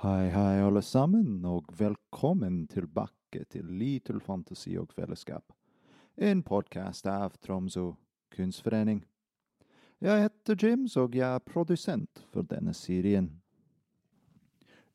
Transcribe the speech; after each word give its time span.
Hei, 0.00 0.30
hei, 0.32 0.60
alle 0.64 0.80
sammen, 0.80 1.42
og 1.44 1.66
velkommen 1.76 2.62
tilbake 2.72 3.42
til 3.52 3.66
Little 3.68 4.16
Fantasy 4.24 4.70
og 4.80 4.94
Fellesskap, 4.96 5.52
en 6.16 6.40
podkast 6.40 7.04
av 7.04 7.34
Tromsø 7.44 7.82
kunstforening. 8.32 9.02
Jeg 10.00 10.22
heter 10.22 10.56
James, 10.56 10.94
og 10.96 11.18
jeg 11.18 11.28
er 11.28 11.44
produsent 11.44 12.22
for 12.32 12.48
denne 12.48 12.72
serien. 12.72 13.26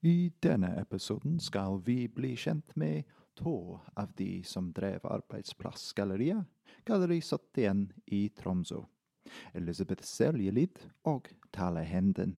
I 0.01 0.31
denne 0.41 0.71
episoden 0.81 1.37
skal 1.37 1.77
vi 1.85 2.07
bli 2.07 2.31
kjent 2.33 2.73
med 2.73 3.03
to 3.37 3.77
av 3.93 4.15
de 4.17 4.39
som 4.41 4.71
drev 4.73 5.05
Arbeidsplassgalleriet, 5.05 6.49
Galleri 6.83 7.19
71 7.21 7.91
i 8.07 8.23
Tromsø. 8.41 8.81
Elisabeth 9.53 10.01
Seljelid 10.01 10.81
og 11.05 11.29
Tale 11.53 11.85
Henden. 11.85 12.33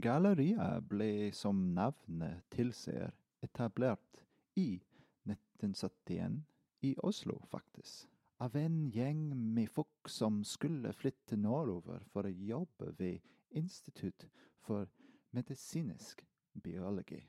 Galleriet 0.00 0.86
ble, 0.88 1.32
som 1.36 1.58
navnet 1.74 2.46
tilsier, 2.54 3.12
etablert 3.44 4.22
i 4.56 4.80
1971 5.28 6.38
i 6.80 6.94
Oslo, 7.04 7.36
faktisk. 7.50 8.08
Av 8.40 8.56
en 8.56 8.78
gjeng 8.90 9.26
med 9.36 9.68
folk 9.70 10.08
som 10.08 10.40
skulle 10.48 10.94
flytte 10.96 11.36
nordover 11.36 12.02
for 12.08 12.24
å 12.24 12.32
jobbe 12.32 12.94
ved 12.98 13.20
Institutt 13.52 14.24
for 14.64 14.88
medisinsk 15.36 16.24
biologi 16.54 17.20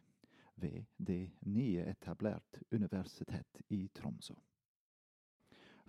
ved 0.55 0.85
det 0.97 1.33
nye 1.51 1.83
etablert 1.91 2.61
universitet 2.71 3.61
i 3.75 3.87
Tromsø. 3.93 4.35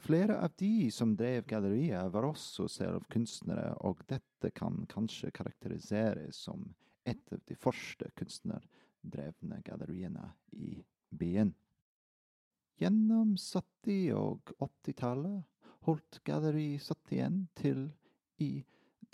Flere 0.04 0.40
av 0.40 0.50
de 0.56 0.90
som 0.90 1.16
drev 1.16 1.46
galleriet, 1.48 2.12
var 2.12 2.26
også 2.28 2.66
selv 2.68 3.06
kunstnere, 3.08 3.72
og 3.88 4.02
dette 4.04 4.50
kan 4.52 4.84
kanskje 4.90 5.30
karakteriseres 5.32 6.36
som 6.44 6.74
et 7.08 7.32
av 7.32 7.40
de 7.48 7.56
første 7.56 8.10
kunstnerdrevne 8.20 9.62
galleriene 9.64 10.26
i 10.52 10.84
byen. 11.08 11.54
Gjennom 12.76 13.32
70- 13.40 14.12
og 14.18 14.52
80-tallet 14.60 15.40
holdt 15.88 16.20
Galleri 16.28 16.76
71 16.76 17.48
til 17.56 17.88
i 18.44 18.60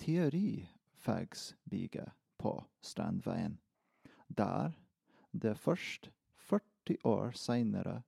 teorifagsbygget 0.03 2.11
på 2.43 2.67
Strandveien, 2.83 3.62
der 4.27 4.75
det 5.31 5.55
først 5.55 6.11
40 6.50 6.98
år 7.06 7.31
seinere 7.39 8.03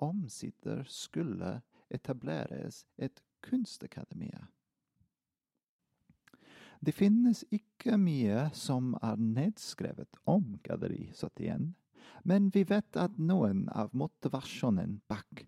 omsider 0.00 0.88
skulle 0.88 1.60
etableres 1.92 2.84
et 2.98 3.22
kunstakademi. 3.42 4.30
Det 6.82 6.94
finnes 6.94 7.44
ikke 7.54 7.94
mye 8.00 8.48
som 8.58 8.96
er 9.02 9.20
nedskrevet 9.22 10.18
om 10.26 10.56
Galleri 10.66 11.12
71, 11.14 11.68
men 12.26 12.48
vi 12.54 12.64
vet 12.66 12.98
at 12.98 13.18
noen 13.18 13.68
av 13.70 13.92
motivasjonen 13.94 14.98
bak 15.10 15.44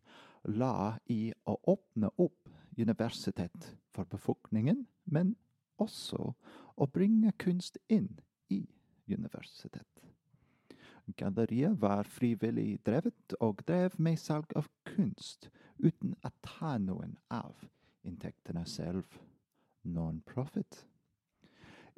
la 0.47 0.95
i 1.11 1.33
å 1.50 1.56
åpne 1.75 2.12
opp 2.22 2.50
universitet 2.78 3.72
for 3.95 4.06
befolkningen, 4.11 4.84
men 5.05 5.34
også 5.83 6.34
å 6.78 6.87
bringe 6.91 7.33
kunst 7.39 7.78
inn 7.89 8.11
i 8.50 8.62
universitet. 9.11 9.89
Galleriet 11.19 11.77
var 11.81 12.09
frivillig 12.09 12.78
drevet 12.87 13.34
og 13.41 13.61
drev 13.69 13.98
med 13.98 14.19
salg 14.19 14.55
av 14.56 14.70
kunst 14.89 15.50
uten 15.83 16.15
å 16.25 16.31
ta 16.45 16.77
noen 16.78 17.17
av 17.33 17.56
inntektene 18.05 18.67
selv. 18.69 19.05
Non-profit. 19.84 20.87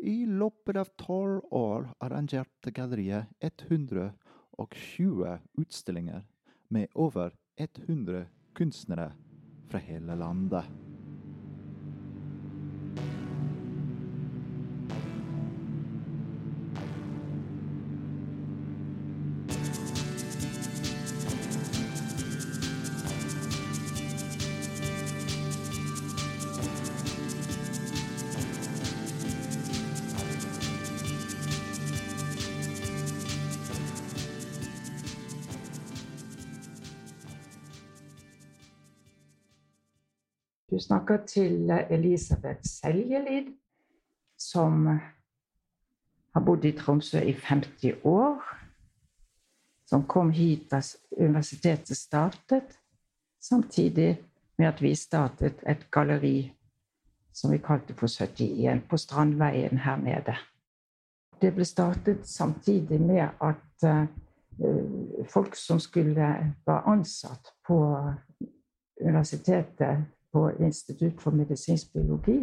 I 0.02 0.26
løpet 0.26 0.76
av 0.76 0.88
tolv 0.98 1.44
år 1.54 1.86
arrangerte 2.04 2.72
galleriet 2.74 3.30
120 3.38 5.38
utstillinger 5.62 6.24
med 6.68 6.88
over 6.94 7.30
100 7.56 8.26
kunstnere 8.58 9.12
fra 9.70 9.78
hele 9.78 10.18
landet. 10.18 10.66
Du 40.76 40.80
snakker 40.80 41.16
til 41.26 41.70
Elisabeth 41.90 42.60
Seljelid, 42.62 43.46
som 44.38 44.86
har 46.34 46.42
bodd 46.44 46.64
i 46.68 46.72
Tromsø 46.76 47.20
i 47.24 47.32
50 47.32 48.02
år. 48.04 48.42
Som 49.88 50.02
kom 50.04 50.30
hit 50.36 50.66
da 50.70 50.82
universitetet 51.16 51.96
startet, 51.96 52.76
samtidig 53.40 54.18
med 54.58 54.68
at 54.68 54.82
vi 54.82 54.90
startet 54.94 55.62
et 55.66 55.86
galleri 55.90 56.52
som 57.32 57.54
vi 57.54 57.58
kalte 57.58 57.96
for 57.96 58.06
71, 58.06 58.82
på 58.90 58.96
Strandveien 58.96 59.78
her 59.78 59.96
nede. 59.96 60.34
Det 61.40 61.54
ble 61.54 61.64
startet 61.64 62.28
samtidig 62.28 63.00
med 63.00 63.28
at 63.40 63.86
uh, 63.88 64.04
folk 65.24 65.56
som 65.56 65.80
skulle 65.80 66.12
være 66.66 66.82
ansatt 66.84 67.54
på 67.64 67.80
universitetet 69.00 70.04
på 70.36 70.50
Institutt 70.60 71.22
for 71.22 71.32
medisinsk 71.32 71.94
biologi, 71.96 72.42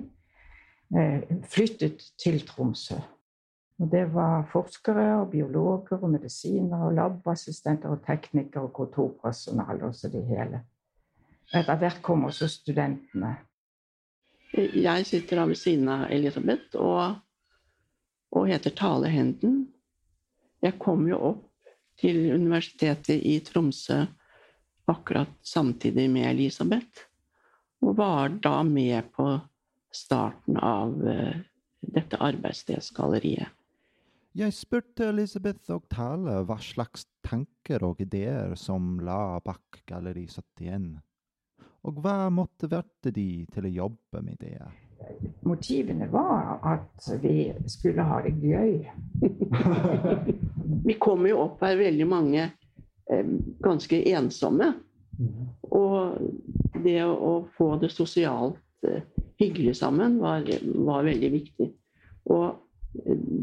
flyttet 1.50 2.02
til 2.18 2.40
Tromsø. 2.48 2.98
Og 3.82 3.90
det 3.92 4.04
var 4.14 4.48
forskere 4.52 5.06
og 5.20 5.30
biologer 5.34 6.02
og 6.02 6.10
medisiner 6.14 6.86
og 6.88 6.94
labassistenter 6.98 7.94
og 7.94 8.02
teknikere 8.06 8.68
og 8.68 8.74
kontorpersonale 8.74 9.90
og 9.90 9.96
så 9.98 10.10
det 10.14 10.24
hele. 10.30 10.64
Etter 11.54 11.78
hvert 11.82 12.02
kom 12.06 12.26
også 12.30 12.48
studentene. 12.50 13.36
Jeg 14.54 15.06
sitter 15.06 15.42
da 15.42 15.46
ved 15.50 15.58
siden 15.58 15.90
av 15.90 16.06
Elisabeth 16.14 16.78
og, 16.78 17.16
og 18.34 18.50
heter 18.50 18.74
Tale 18.78 19.10
Henden. 19.10 19.64
Jeg 20.62 20.78
kom 20.82 21.08
jo 21.10 21.22
opp 21.34 21.48
til 22.00 22.32
Universitetet 22.34 23.22
i 23.22 23.40
Tromsø 23.46 24.04
akkurat 24.90 25.34
samtidig 25.42 26.10
med 26.10 26.30
Elisabeth. 26.30 27.10
Og 27.84 27.98
var 28.00 28.32
da 28.44 28.62
med 28.64 29.12
på 29.16 29.28
starten 29.94 30.58
av 30.58 30.96
uh, 31.04 31.36
dette 31.84 32.20
arbeidsstedsgalleriet. 32.24 33.52
Jeg 34.34 34.54
spurte 34.58 35.12
Elisabeth 35.12 35.70
og 35.76 35.84
Tale 35.94 36.40
hva 36.48 36.56
slags 36.58 37.04
tanker 37.22 37.84
og 37.86 38.00
ideer 38.02 38.56
som 38.58 38.96
la 39.06 39.38
bak 39.46 39.84
Galleri 39.86 40.24
71. 40.26 40.88
Og 41.84 42.00
hva 42.02 42.32
motiverte 42.34 43.12
de 43.14 43.44
til 43.54 43.68
å 43.68 43.74
jobbe 43.76 44.24
med 44.26 44.40
det? 44.42 44.58
Motivene 45.46 46.08
var 46.10 46.58
at 46.66 47.10
vi 47.22 47.52
skulle 47.70 48.08
ha 48.08 48.22
det 48.24 48.34
gøy. 48.40 48.88
vi 50.88 50.98
kom 50.98 51.28
jo 51.28 51.44
opp 51.44 51.62
her 51.68 51.78
veldig 51.78 52.08
mange 52.10 52.48
eh, 52.48 53.34
ganske 53.62 54.00
ensomme. 54.16 54.72
Og 55.70 56.18
det 56.84 57.00
å, 57.06 57.36
få 57.58 57.74
det 57.82 57.92
sosialt 57.94 58.60
uh, 58.88 59.02
hyggelig 59.42 59.78
sammen 59.80 60.20
var, 60.22 60.46
var, 60.64 61.06
veldig 61.08 61.32
viktig. 61.34 61.70
Og 62.34 62.60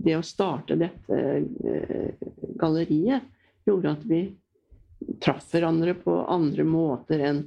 det 0.04 0.14
å 0.16 0.26
starte 0.26 0.78
dette 0.78 1.20
uh, 1.40 2.26
galleriet 2.60 3.26
gjorde 3.66 3.96
at 3.96 4.04
vi 4.08 4.22
traff 5.22 5.48
hverandre 5.52 5.96
på 5.98 6.18
andre 6.28 6.64
måter 6.68 7.24
enn 7.24 7.44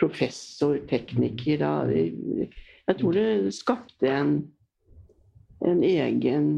professor, 0.00 0.76
tekniker. 0.90 1.62
Jeg 1.92 2.96
tror 2.98 3.16
det 3.16 3.54
skapte 3.54 4.08
en, 4.10 4.32
en 5.62 5.82
egen 5.86 6.48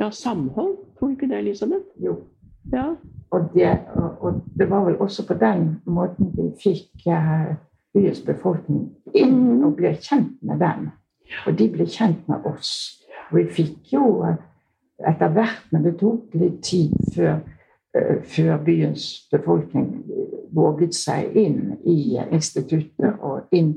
ja, 0.00 0.10
samhold. 0.10 0.78
Tror 0.98 1.10
du 1.10 1.16
ikke 1.18 1.28
det, 1.28 1.42
Elisabeth? 1.44 1.90
Jo. 2.00 2.16
Ja. 2.72 2.94
Og 3.30 3.50
det, 3.54 3.70
og 4.20 4.39
det, 4.60 4.68
var 4.70 4.84
vel 4.84 5.00
også 5.00 5.24
på 5.26 5.34
den 5.40 5.64
måten 5.88 6.30
vi 6.36 6.50
fikk 6.60 7.08
uh, 7.08 7.56
byens 7.94 8.20
befolkning 8.26 8.90
inn 9.16 9.64
og 9.64 9.78
ble 9.80 9.94
kjent 9.96 10.36
med 10.46 10.60
dem. 10.60 10.90
Og 11.46 11.56
de 11.58 11.68
ble 11.72 11.86
kjent 11.88 12.28
med 12.28 12.46
oss. 12.46 13.00
Og 13.30 13.40
vi 13.40 13.46
fikk 13.56 13.94
jo 13.96 14.20
uh, 14.22 14.36
etter 15.08 15.32
hvert, 15.32 15.64
men 15.72 15.88
det 15.88 15.96
tok 16.00 16.36
litt 16.36 16.60
tid 16.62 16.94
før, 17.14 17.40
uh, 17.96 18.16
før 18.22 18.60
byens 18.64 19.08
befolkning 19.32 19.90
våget 20.54 20.94
seg 20.94 21.36
inn 21.38 21.78
i 21.88 22.18
instituttet 22.30 23.20
og 23.20 23.50
inn 23.54 23.74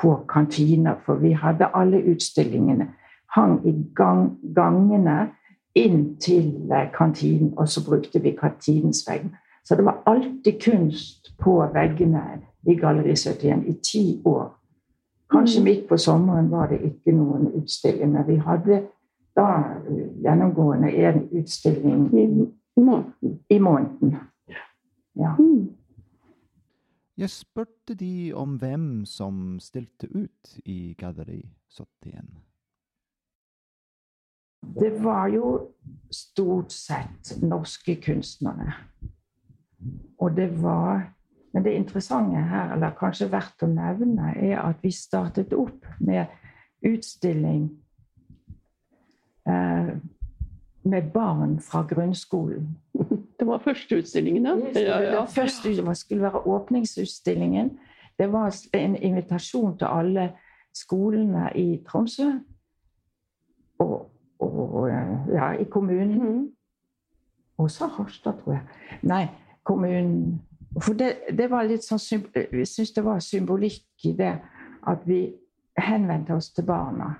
på 0.00 0.14
kantiner. 0.28 0.98
For 1.06 1.20
vi 1.22 1.32
hadde 1.32 1.70
alle 1.74 2.02
utstillingene 2.12 2.90
hang 3.36 3.60
i 3.68 3.74
gang, 3.94 4.30
gangene 4.56 5.30
inn 5.76 6.16
til 6.20 6.72
eh, 6.72 6.88
kantinen, 6.96 7.52
og 7.56 7.68
så 7.68 7.84
brukte 7.84 8.22
vi 8.22 8.32
kantinens 8.40 9.04
vegg. 9.08 9.28
Så 9.68 9.74
det 9.76 9.84
var 9.84 10.02
alltid 10.06 10.62
kunst 10.62 11.32
på 11.38 11.58
veggene 11.74 12.22
i 12.62 12.74
Galleri 12.74 13.16
71 13.16 13.64
i 13.66 13.72
ti 13.82 14.22
år. 14.24 14.52
Kanskje 15.30 15.60
Mm. 15.60 15.64
midt 15.64 15.88
på 15.88 15.96
sommeren 15.96 16.50
var 16.50 16.66
det 16.66 16.80
ikke 16.80 17.12
noen 17.12 17.46
utstilling, 17.62 18.12
men 18.12 18.26
vi 18.26 18.36
hadde 18.36 18.86
da 19.36 19.46
eh, 19.88 20.22
gjennomgående 20.22 20.92
en 20.94 21.28
utstilling 21.32 22.14
I 22.14 22.80
måneden. 22.80 23.40
i 23.50 23.58
måneden. 23.58 24.16
Ja. 25.16 25.36
Mm. 25.38 25.68
Jeg 27.18 27.30
spurte 27.30 27.94
de 27.94 28.32
om 28.34 28.56
hvem 28.56 29.04
som 29.04 29.60
stilte 29.60 30.06
ut 30.14 30.58
i 30.64 30.94
Galleri 30.98 31.48
71. 31.68 32.24
Det 34.80 35.04
var 35.04 35.26
jo 35.28 35.68
stort 36.10 36.72
sett 36.72 37.42
norske 37.42 37.96
kunstnere. 38.02 38.72
Og 40.18 40.36
det 40.36 40.62
var 40.62 41.12
Men 41.56 41.64
det 41.64 41.72
interessante 41.72 42.36
her, 42.36 42.72
eller 42.74 42.90
kanskje 42.98 43.30
verdt 43.32 43.62
å 43.64 43.66
nevne, 43.66 44.34
er 44.36 44.58
at 44.60 44.82
vi 44.84 44.90
startet 44.92 45.54
opp 45.56 45.86
med 46.04 46.26
utstilling 46.84 47.70
eh, 49.48 49.88
med 50.84 51.08
barn 51.14 51.60
fra 51.60 51.80
grunnskolen. 51.88 52.76
Det 53.40 53.46
var 53.46 53.58
første 53.64 53.96
utstillingen, 53.96 54.46
ja. 54.46 54.80
ja, 54.80 55.00
ja. 55.00 55.20
Det 55.20 55.30
første 55.32 55.68
det 55.68 55.96
skulle 55.96 56.22
være 56.22 56.46
åpningsutstillingen. 56.46 57.78
Det 58.18 58.32
var 58.32 58.56
en 58.74 58.96
invitasjon 58.96 59.78
til 59.78 59.86
alle 59.86 60.32
skolene 60.74 61.50
i 61.54 61.82
Tromsø 61.88 62.30
og, 63.78 64.10
og 64.38 64.88
ja, 65.32 65.50
i 65.52 65.64
kommunen. 65.64 66.22
Mm. 66.22 66.50
Også 67.58 67.86
Harstad, 67.86 68.32
tror 68.44 68.52
jeg. 68.52 68.62
Nei, 69.02 69.26
kommunen 69.66 70.42
For 70.80 70.92
det, 70.92 71.32
det 71.32 71.46
var 71.50 71.64
litt 71.64 71.84
sånn 71.86 72.26
Vi 72.52 72.64
syns 72.68 72.92
det 72.92 73.04
var 73.04 73.22
symbolikk 73.24 74.04
i 74.04 74.12
det 74.16 74.34
at 74.86 75.06
vi 75.08 75.20
henvendte 75.76 76.34
oss 76.36 76.50
til 76.54 76.64
barna. 76.68 77.14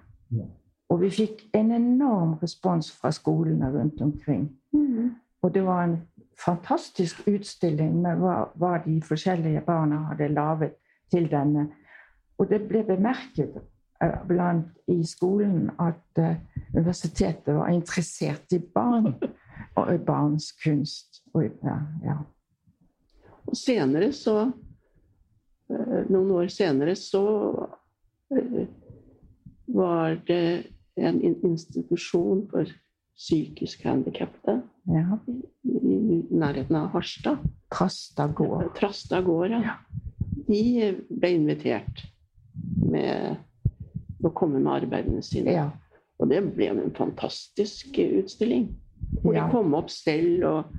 Og 0.88 1.00
vi 1.00 1.10
fikk 1.10 1.43
en 1.56 1.72
enorm 1.75 2.37
respons 2.43 2.93
fra 2.94 3.10
skolene 3.10 3.70
rundt 3.75 4.00
omkring. 4.00 4.46
Mm. 4.72 5.16
Og 5.43 5.54
det 5.54 5.64
var 5.66 5.84
en 5.84 5.96
fantastisk 6.38 7.25
utstilling 7.26 8.00
med 8.02 8.20
hva, 8.22 8.37
hva 8.54 8.76
de 8.84 9.00
forskjellige 9.02 9.64
barna 9.66 10.04
hadde 10.10 10.28
laget 10.34 10.76
til 11.10 11.31
denne. 11.31 11.69
Og 12.38 12.50
det 12.50 12.62
ble 12.69 12.84
bemerket 12.87 13.58
eh, 14.02 14.19
blant 14.28 14.69
i 14.93 15.00
skolen 15.06 15.70
at 15.81 16.20
uh, 16.20 16.37
universitetet 16.75 17.54
var 17.54 17.72
interessert 17.72 18.52
i 18.52 18.60
barn 18.75 19.14
og 19.76 19.94
i 19.94 19.98
barns 19.98 20.52
kunst. 20.64 21.22
Og, 21.34 21.44
ja, 22.04 22.19
senere 23.58 24.12
så 24.17 24.37
eh, 25.73 26.03
Noen 26.12 26.32
år 26.37 26.50
senere 26.53 26.94
så 26.99 27.25
eh, 28.35 28.67
var 29.67 30.19
det 30.29 30.73
en 30.97 31.20
institusjon 31.25 32.47
for 32.50 32.70
psykisk 33.17 33.85
handikappede 33.88 34.61
ja. 34.93 35.19
i 35.64 36.23
nærheten 36.31 36.76
av 36.76 36.91
Harstad. 36.93 37.41
Trasta 37.73 38.29
gård. 38.29 38.69
Trasta 38.76 39.23
gård, 39.25 39.56
ja. 39.56 39.79
De 40.47 40.93
ble 41.08 41.32
invitert 41.35 42.05
med 42.87 43.41
å 44.25 44.32
komme 44.37 44.61
med 44.61 44.73
arbeidene 44.85 45.25
sine. 45.25 45.56
Ja. 45.56 45.70
Og 46.20 46.31
det 46.31 46.43
ble 46.56 46.70
en 46.73 46.93
fantastisk 46.97 47.99
utstilling. 48.00 48.70
Hvor 49.23 49.35
Ja. 49.35 49.47
de 49.47 49.53
kom 49.53 49.75
opp 49.75 49.91
selv 49.91 50.44
og 50.44 50.76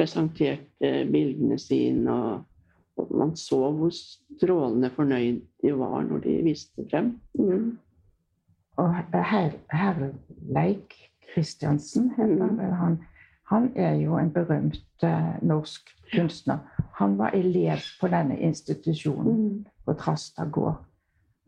presenterte 0.00 0.92
bildene 1.12 1.58
sine. 1.60 2.12
Og, 2.12 2.40
og 2.96 3.12
man 3.16 3.36
så 3.36 3.58
hvor 3.72 3.92
strålende 3.92 4.90
fornøyd 4.96 5.40
de 5.62 5.72
var 5.78 6.02
når 6.08 6.18
de 6.24 6.34
viste 6.44 6.84
frem. 6.90 7.14
Mm. 7.38 7.78
Og 8.76 8.94
her, 9.12 9.50
herr 9.70 10.10
Leik 10.54 10.94
Christiansen 11.32 12.10
heter 12.16 12.44
han. 12.46 12.58
vel. 12.58 12.74
Han, 12.74 12.98
han 13.50 13.72
er 13.76 13.94
jo 14.00 14.16
en 14.18 14.30
berømt 14.32 15.04
eh, 15.04 15.42
norsk 15.42 15.90
kunstner. 16.14 16.58
Han 16.98 17.18
var 17.18 17.30
elev 17.36 17.78
på 18.00 18.08
denne 18.08 18.38
institusjonen 18.40 19.36
Mm. 19.36 19.66
på 19.86 19.92
Trasta 19.92 20.44
gård. 20.44 20.84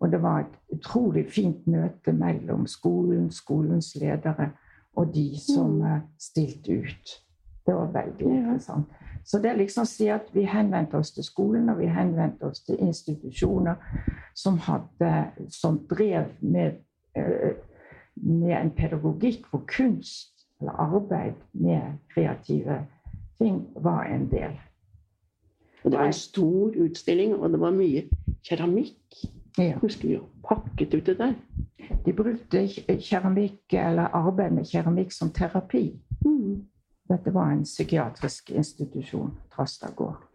Og 0.01 0.11
det 0.13 0.23
var 0.23 0.41
et 0.41 0.77
utrolig 0.77 1.27
fint 1.31 1.67
møte 1.67 2.13
mellom 2.13 2.67
skolen, 2.67 3.31
skolens 3.31 3.95
ledere 3.97 4.51
og 4.97 5.15
de 5.15 5.39
som 5.41 5.71
Mm. 5.79 5.83
eh, 5.87 6.01
stilte 6.19 6.73
ut. 6.83 7.22
Det 7.67 7.75
var 7.75 7.93
veldig 7.95 8.27
interessant. 8.27 8.87
Så 9.25 9.39
det 9.39 9.51
er 9.51 9.61
liksom 9.61 9.85
å 9.85 9.91
si 9.91 10.09
at 10.11 10.31
vi 10.35 10.43
henvendte 10.51 10.99
oss 10.99 11.13
til 11.15 11.25
skolen, 11.25 11.69
og 11.71 11.79
vi 11.79 11.87
henvendte 11.87 12.49
oss 12.49 12.65
til 12.67 12.81
institusjoner 12.83 13.79
som, 14.35 14.59
hadde, 14.59 15.13
som 15.51 15.79
drev 15.91 16.33
med, 16.41 16.81
eh, 17.15 17.55
med 18.17 18.57
en 18.59 18.75
pedagogikk 18.75 19.47
hvor 19.51 19.63
kunst 19.71 20.47
eller 20.61 20.73
arbeid 20.79 21.39
med 21.53 21.99
kreative 22.15 22.83
ting 23.39 23.63
var 23.75 24.05
en 24.05 24.27
del. 24.31 24.59
Og 25.85 25.91
det 25.91 25.99
var 25.99 26.07
en 26.07 26.13
stor 26.13 26.75
utstilling, 26.85 27.35
og 27.35 27.51
det 27.51 27.61
var 27.61 27.71
mye 27.75 28.05
keramikk. 28.47 29.23
Ja. 29.59 29.79
Husker 29.83 30.09
vi 30.09 30.15
jo 30.15 30.27
pakket 30.47 30.95
uti 30.95 31.15
der. 31.19 31.35
De 32.07 32.13
brukte 32.13 32.63
keramikk 33.03 33.75
eller 33.75 34.15
arbeid 34.15 34.55
med 34.55 34.71
keramikk 34.71 35.13
som 35.13 35.31
terapi. 35.31 35.99
Mm. 36.25 36.63
Dette 37.09 37.31
var 37.35 37.51
en 37.51 37.65
psykiatrisk 37.65 38.51
institusjon, 38.51 39.35
Trastad 39.57 39.95
gård. 39.97 40.32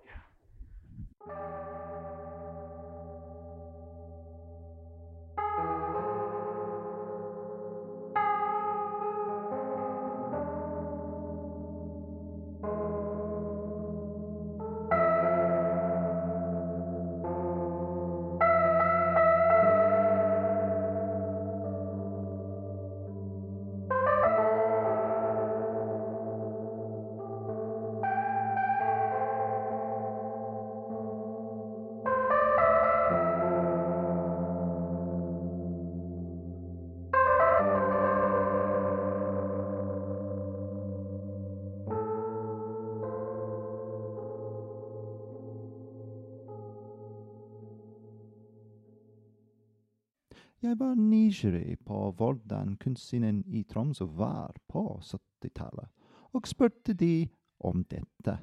Jeg 50.68 50.80
var 50.80 50.96
nysgjerrig 50.96 51.78
på 51.88 51.98
hvordan 52.18 52.74
kunstsynet 52.76 53.46
i 53.48 53.62
Tromsø 53.64 54.06
var 54.06 54.56
på 54.68 54.82
70-tallet, 55.00 55.88
og 56.34 56.48
spurte 56.48 56.94
de 56.94 57.28
om 57.60 57.86
dette. 57.88 58.34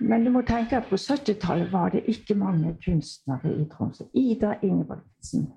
Men 0.00 0.24
du 0.24 0.30
må 0.30 0.44
tenke 0.46 0.78
at 0.78 0.86
på 0.90 0.94
70-tallet 0.94 1.72
var 1.72 1.90
det 1.90 2.04
ikke 2.06 2.36
mange 2.38 2.76
kunstnere 2.84 3.50
i 3.50 3.66
Tromsø. 3.72 4.04
Ida 4.14 4.52
Ingebrigtsen, 4.62 5.48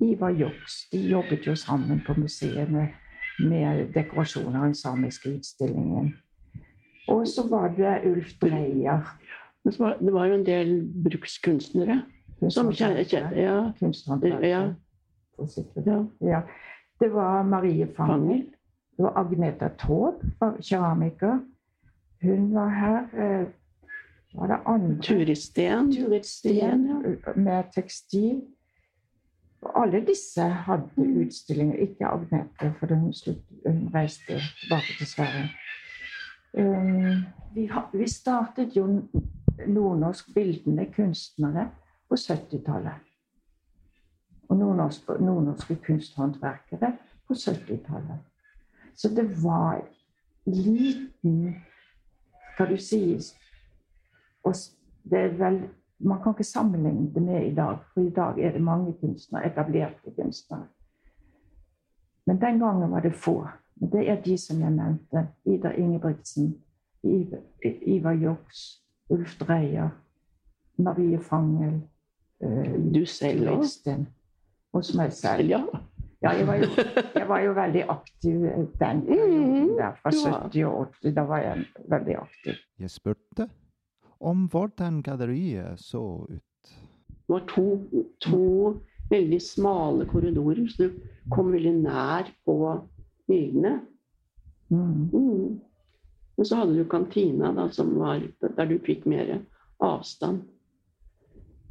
Ivar 0.00 0.32
Joks, 0.32 0.88
de 0.92 1.04
jobbet 1.10 1.46
jo 1.46 1.54
sammen 1.54 2.00
på 2.06 2.16
museet 2.16 2.72
med, 2.72 2.88
med 3.38 3.92
dekorasjoner 3.92 4.62
av 4.62 4.64
den 4.70 4.80
samiske 4.80 5.36
utstillingen. 5.36 6.14
Og 7.08 7.28
så 7.28 7.44
var 7.50 7.68
det 7.76 8.00
Ulf 8.08 8.32
Dreyer. 8.40 9.12
Men 9.64 9.72
så 9.72 9.84
var, 9.84 10.00
det 10.00 10.12
var 10.12 10.26
jo 10.26 10.40
en 10.40 10.48
del 10.48 10.76
brukskunstnere 11.04 12.00
som 12.50 12.72
kjente- 12.72 13.36
ja, 13.36 13.72
Kunsthåndverker. 13.78 14.48
Ja. 14.48 14.74
ja. 15.86 16.04
Ja. 16.20 16.40
Det 17.00 17.08
var 17.12 17.42
Marie 17.42 17.86
Fangel. 17.96 18.44
Det 18.96 19.02
var 19.02 19.12
Agneta 19.18 19.68
Taube, 19.68 20.16
keramiker. 20.62 21.40
Hun 22.22 22.54
var 22.54 22.68
her. 22.68 22.98
eh, 23.40 23.46
Var 24.34 24.46
det 24.46 24.58
andre? 24.66 25.02
Turid 25.02 25.36
Steen. 25.38 25.92
Turid 25.92 26.24
Steen 26.24 27.04
med 27.36 27.64
tekstil. 27.74 28.40
Og 29.62 29.82
alle 29.82 30.00
disse 30.06 30.42
hadde 30.42 30.88
Mm. 30.96 31.20
utstillinger. 31.26 31.76
Ikke 31.76 32.06
Agnete, 32.06 32.74
for 32.78 32.94
hun, 32.94 33.12
slutt, 33.12 33.36
hun 33.66 33.90
reiste 33.94 34.26
tilbake 34.60 34.92
til 34.98 35.06
Sverige. 35.06 35.50
Um, 36.58 37.24
vi, 37.54 37.70
vi 37.92 38.08
startet 38.08 38.76
jo 38.76 39.02
nordnorsk 39.66 40.34
bildende 40.34 40.86
kunstnere 40.96 41.68
på 42.14 42.18
70-tallet. 42.18 43.00
Og 44.48 44.56
nordnorsk, 44.56 45.08
nordnorske 45.08 45.76
kunsthåndverkere 45.86 46.92
på 47.26 47.34
70-tallet. 47.34 48.20
Så 48.94 49.08
det 49.08 49.24
var 49.42 49.80
liten 50.46 51.54
Hva 52.54 52.68
du 52.70 52.76
si 52.78 53.00
og 54.44 54.54
det 55.10 55.18
er 55.18 55.32
vel, 55.38 55.56
Man 55.98 56.22
kan 56.22 56.32
ikke 56.32 56.44
sammenligne 56.44 57.14
det 57.14 57.22
med 57.22 57.46
i 57.46 57.54
dag, 57.54 57.78
for 57.94 58.00
i 58.00 58.10
dag 58.10 58.38
er 58.38 58.52
det 58.52 58.62
mange 58.62 58.92
kunstnere, 59.00 59.46
etablerte 59.46 60.10
kunstnere. 60.16 60.66
Men 62.26 62.40
den 62.40 62.58
gangen 62.58 62.90
var 62.90 63.00
det 63.00 63.14
få. 63.14 63.46
Men 63.76 63.92
det 63.92 64.10
er 64.10 64.22
de 64.22 64.38
som 64.38 64.60
jeg 64.60 64.70
nevnte. 64.70 65.28
Ida 65.44 65.72
Ingebrigtsen, 65.72 66.54
Ivar 67.86 68.12
Joks, 68.12 68.82
Ulf 69.10 69.38
Dreyer, 69.38 69.88
Marie 70.76 71.18
Fangel. 71.20 71.82
Uh, 72.42 72.76
du 72.94 73.04
selv 73.06 73.50
òg? 73.54 73.66
Hos 74.74 74.94
meg 74.98 75.12
selv. 75.14 75.48
Ja. 75.50 75.62
Ja, 76.24 76.30
jeg 76.32 76.46
var, 76.46 76.56
jo, 76.56 76.68
jeg 77.14 77.28
var 77.28 77.40
jo 77.44 77.52
veldig 77.52 77.82
aktiv 77.92 78.44
den 78.80 79.00
gangen. 79.04 79.68
der, 79.76 79.92
fra 80.00 80.10
70 80.10 80.64
og 80.64 80.86
80. 81.02 81.12
Da 81.18 81.24
var 81.28 81.42
jeg 81.42 81.64
veldig 81.92 82.16
aktiv. 82.16 82.54
Jeg 82.80 82.90
spurte 82.90 83.48
om 84.20 84.46
hvordan 84.48 85.02
galleriet 85.02 85.80
så 85.80 86.24
ut. 86.24 86.72
Det 87.10 87.28
var 87.34 87.44
to, 87.48 87.66
to 88.20 88.40
veldig 89.10 89.40
smale 89.42 90.06
korridorer, 90.08 90.64
så 90.68 90.88
du 90.88 90.96
kom 91.32 91.52
veldig 91.52 91.74
nær 91.82 92.32
på 92.46 92.56
bildene. 93.28 93.80
Mm. 94.68 95.10
Mm. 95.12 95.60
Men 96.36 96.48
så 96.48 96.56
hadde 96.56 96.78
du 96.78 96.88
kantina, 96.88 97.52
da, 97.52 97.68
som 97.72 97.92
var, 98.00 98.24
der 98.40 98.70
du 98.70 98.78
fikk 98.86 99.04
mer 99.06 99.38
avstand. 99.84 100.42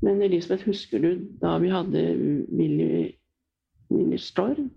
Men 0.04 0.22
Elisabeth, 0.22 0.66
husker 0.68 1.00
du 1.00 1.12
da 1.42 1.58
vi 1.64 1.70
hadde 1.72 2.02
Willy, 2.52 3.12
Willy 3.92 4.18
Storm? 4.18 4.72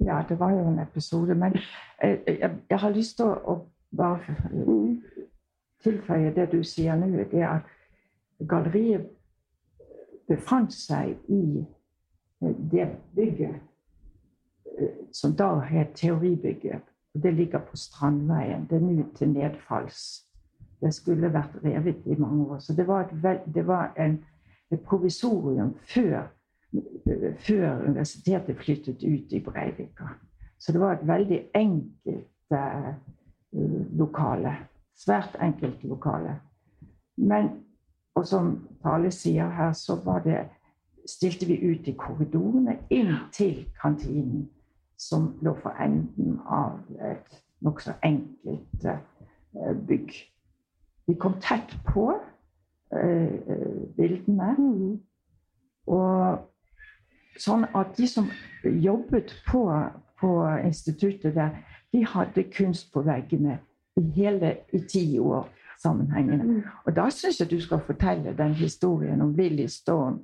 Ja, 0.00 0.22
det 0.28 0.38
var 0.38 0.50
jo 0.50 0.68
en 0.68 0.78
episode. 0.78 1.34
Men 1.34 1.56
jeg, 2.02 2.20
jeg, 2.26 2.50
jeg 2.70 2.78
har 2.78 2.90
lyst 2.94 3.16
til 3.16 3.26
å, 3.26 3.34
å 3.34 3.96
bare 3.96 4.36
tilføye 5.82 6.30
det 6.36 6.50
du 6.52 6.62
sier 6.62 6.94
nå. 6.98 7.10
Det 7.32 7.42
at 7.42 7.66
galleriet 8.46 9.10
befant 10.28 10.72
seg 10.74 11.16
i 11.28 11.64
det 12.70 12.86
bygget 13.16 13.58
som 15.12 15.34
da 15.34 15.56
het 15.66 15.96
Teoribygget. 15.98 16.82
Det 17.12 17.34
ligger 17.34 17.58
på 17.58 17.76
Strandveien. 17.76 18.66
Det 18.70 18.76
er 18.76 18.86
nå 18.86 19.06
til 19.18 19.32
nedfalls. 19.34 20.27
Det 20.80 20.94
skulle 20.94 21.32
vært 21.32 21.58
revet 21.64 22.06
i 22.06 22.16
mange 22.18 22.44
år. 22.46 22.58
Så 22.58 22.72
det 22.72 22.86
var, 22.86 23.08
et, 23.08 23.40
det 23.54 23.66
var 23.66 23.92
en, 23.98 24.18
et 24.70 24.80
provisorium 24.80 25.74
før, 25.94 26.28
før, 27.46 27.84
universitetet 27.88 28.56
flyttet 28.56 29.02
ut 29.02 29.32
i 29.32 29.40
Breivika. 29.40 30.12
Så 30.58 30.72
det 30.72 30.80
var 30.80 30.92
et 30.92 31.06
veldig 31.08 31.40
enkelt 31.54 32.52
eh, 32.52 32.92
lokale. 33.98 34.54
Svært 34.96 35.36
enkelt 35.42 35.84
lokale. 35.84 36.40
Men, 37.16 37.50
og 38.14 38.26
som 38.26 38.68
Tale 38.82 39.10
sier 39.10 39.50
her, 39.50 39.72
så 39.72 39.98
var 40.04 40.22
det 40.26 40.44
stilte 41.08 41.46
vi 41.46 41.58
ut 41.72 41.88
i 41.88 41.94
korridorene 41.98 42.76
inn 42.90 43.14
til 43.32 43.64
kantinen 43.80 44.48
som 44.98 45.32
lå 45.42 45.54
for 45.62 45.78
enden 45.80 46.40
av 46.44 46.80
et 47.00 47.38
nokså 47.64 47.94
enkelt 48.04 48.84
uh, 48.84 49.72
bygg. 49.86 50.12
Vi 51.08 51.14
kom 51.14 51.38
tett 51.40 51.72
på 51.88 52.10
eh, 52.92 53.28
bildene. 53.96 54.50
Mm. 54.58 54.98
Og 55.88 57.40
sånn 57.40 57.64
at 57.72 57.94
de 57.96 58.08
som 58.10 58.28
jobbet 58.64 59.32
på, 59.46 59.62
på, 60.20 60.32
instituttet 60.64 61.36
der, 61.38 61.56
de 61.94 62.02
hadde 62.04 62.44
kunst 62.52 62.90
på 62.92 63.00
veggene 63.06 63.56
i 63.96 64.04
hele 64.18 64.58
i 64.76 64.82
ti 64.84 65.04
år 65.18 65.48
sammenhengende. 65.80 66.44
Mm. 66.44 66.76
Og 66.84 66.96
da 66.96 67.06
syns 67.14 67.40
jeg 67.40 67.48
du 67.50 67.56
skal 67.62 67.80
fortelle 67.86 68.36
den 68.36 68.52
historien 68.58 69.22
om 69.24 69.32
Willy 69.38 69.68
Stone 69.72 70.18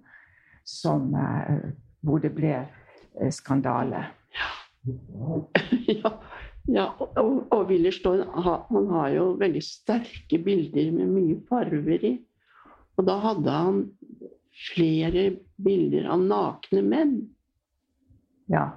som, 0.68 1.14
uh, 1.14 1.70
hvor 2.04 2.20
det 2.20 2.34
ble 2.36 2.58
skandale. 3.32 4.04
Ja. 4.34 4.50
ja, 6.02 6.10
ja, 6.72 6.86
og, 6.98 7.34
og 7.52 7.66
Willerstad 7.68 8.24
han 8.44 8.86
har 8.92 9.10
jo 9.12 9.26
veldig 9.40 9.62
sterke 9.64 10.38
bilder 10.44 10.92
med 10.96 11.12
mye 11.12 11.40
farver 11.50 12.06
i. 12.08 12.14
Og 12.96 13.08
da 13.08 13.18
hadde 13.20 13.50
han 13.52 13.80
flere 14.70 15.26
bilder 15.64 16.08
av 16.14 16.22
nakne 16.24 16.82
menn. 16.86 17.14
Ja. 18.52 18.68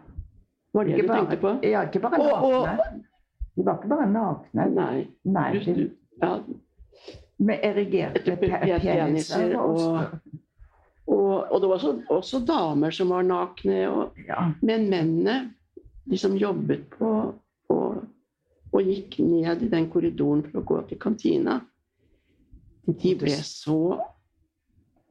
Var 0.73 0.85
det 0.85 0.95
ikke 0.95 1.05
du 1.05 1.13
tenkte 1.13 1.39
på? 1.41 1.53
Ja, 1.65 1.85
ikke 1.87 2.01
bare 2.03 2.21
nakne. 2.23 2.87
De 3.57 3.65
var 3.65 3.79
ikke 3.79 3.91
bare 3.93 4.09
nakne. 4.11 4.67
Nei. 4.73 5.07
Nei 5.25 5.49
de, 5.65 5.87
ja. 6.21 6.33
Med 7.37 7.65
erigerte 7.65 8.35
peniser. 8.41 9.53
Og, 9.61 9.81
og, 11.07 11.33
og, 11.51 11.59
det 11.61 11.69
var 11.69 11.75
også, 11.77 11.93
også, 12.13 12.41
damer 12.45 12.93
som 12.93 13.13
var 13.13 13.25
nakne. 13.25 13.83
Og, 13.89 14.23
ja. 14.27 14.49
Men 14.61 14.89
mennene 14.91 15.39
de 16.07 16.17
som 16.19 16.37
jobbet 16.37 16.87
på, 16.93 17.11
og 18.77 18.85
gikk 18.85 19.17
ned 19.25 19.63
i 19.65 19.71
den 19.71 19.89
korridoren 19.89 20.43
for 20.45 20.61
å 20.61 20.67
gå 20.67 20.83
til 20.89 21.01
kantina, 21.01 21.57
de 22.87 23.15
ble 23.19 23.33
så 23.43 23.97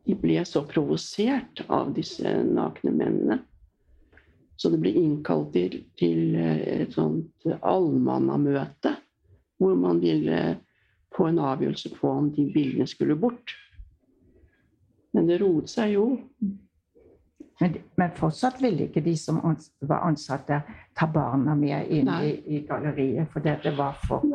de 0.06 0.14
ble 0.14 0.38
så 0.46 0.62
provosert 0.70 1.64
av 1.66 1.88
disse 1.96 2.30
nakne 2.46 2.92
mennene. 2.94 3.40
Så 4.56 4.70
det 4.70 4.78
ble 4.80 4.92
innkalt 4.96 5.50
til, 5.56 5.80
til 5.98 6.36
et 6.38 6.94
sånt 6.94 7.48
allmannamøte 7.58 8.94
hvor 9.58 9.74
man 9.76 9.98
ville 10.00 10.60
få 11.16 11.26
en 11.30 11.40
avgjørelse 11.42 11.90
på 11.96 12.12
om 12.12 12.30
de 12.32 12.46
bildene 12.54 12.86
skulle 12.88 13.16
bort. 13.18 13.56
Men 15.16 15.26
det 15.26 15.40
roet 15.42 15.72
seg 15.72 15.96
jo. 15.96 16.06
Men, 17.60 17.76
men, 17.96 18.10
fortsatt 18.12 18.60
ville 18.60 18.88
ikke 18.90 19.00
de 19.00 19.14
som 19.16 19.38
var 19.80 20.04
ansatte, 20.04 20.60
ta 20.96 21.08
barna 21.08 21.54
med 21.56 21.88
inn 21.88 22.10
i, 22.20 22.34
i, 22.56 22.60
galleriet, 22.68 23.30
for 23.32 23.40
det 23.40 23.72
var 23.78 23.96
for 24.04 24.26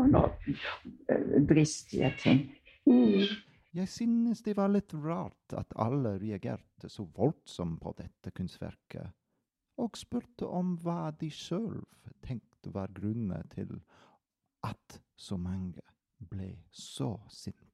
dristige 1.50 2.10
ting. 2.18 2.44
Mm. 2.90 3.30
Jeg 3.78 3.88
synes 3.88 4.42
det 4.44 4.58
var 4.58 4.72
litt 4.74 4.94
rart 4.94 5.54
at 5.56 5.78
alle 5.80 6.18
reagerte 6.20 6.90
så 6.90 7.06
voldsomt 7.06 7.80
på 7.80 7.94
dette 7.98 8.34
kunstverket, 8.36 9.14
og 9.80 9.98
spurte 9.98 10.50
om 10.50 10.76
hva 10.82 11.14
de 11.16 11.30
sjøl 11.32 11.80
tenkte 12.26 12.74
var 12.74 12.92
grunnen 12.94 13.48
til 13.54 13.78
at 14.68 15.00
så 15.16 15.38
mange 15.38 15.82
ble 16.30 16.52
så 16.72 17.16
sinte. 17.30 17.71